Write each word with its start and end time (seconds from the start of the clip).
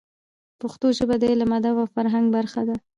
پښتو 0.61 0.87
ژبه 0.97 1.15
د 1.19 1.23
علم، 1.31 1.49
ادب 1.57 1.75
او 1.81 1.87
فرهنګ 1.95 2.25
برخه 2.35 2.61
ده. 2.67 2.75